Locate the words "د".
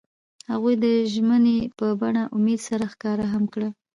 0.83-0.85